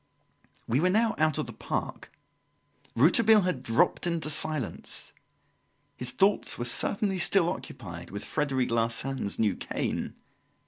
We 0.67 0.79
were 0.79 0.89
now 0.89 1.13
out 1.19 1.37
of 1.37 1.45
the 1.45 1.53
park. 1.53 2.11
Rouletabille 2.95 3.41
had 3.41 3.61
dropped 3.61 4.07
into 4.07 4.31
silence. 4.31 5.13
His 5.95 6.09
thoughts 6.09 6.57
were 6.57 6.65
certainly 6.65 7.19
still 7.19 7.47
occupied 7.47 8.09
with 8.09 8.25
Frederic 8.25 8.71
Larsan's 8.71 9.37
new 9.37 9.55
cane. 9.55 10.15